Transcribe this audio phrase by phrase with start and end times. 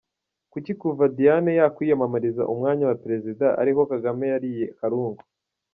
[0.51, 5.23] Kuki kuva Diane yakwiyamamariza umwanya wa Perezida ariho Kagame yariye karungu?